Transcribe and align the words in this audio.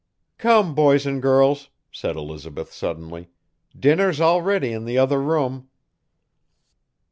'Come 0.39 0.73
boys 0.73 1.05
'n 1.05 1.19
girls,' 1.19 1.69
said 1.91 2.15
Elizabeth 2.15 2.73
suddenly, 2.73 3.29
'dinner's 3.79 4.19
all 4.19 4.41
ready 4.41 4.73
in 4.73 4.85
the 4.85 4.97
other 4.97 5.21
room. 5.21 5.69